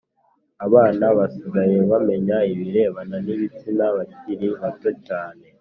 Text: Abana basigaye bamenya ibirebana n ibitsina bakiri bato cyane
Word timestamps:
Abana 0.65 1.05
basigaye 1.17 1.77
bamenya 1.91 2.37
ibirebana 2.51 3.15
n 3.25 3.27
ibitsina 3.33 3.85
bakiri 3.95 4.47
bato 4.61 4.89
cyane 5.07 5.43